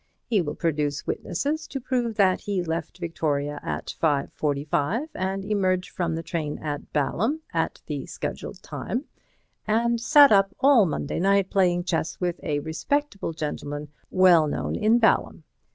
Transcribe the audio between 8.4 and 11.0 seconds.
time, and sat up all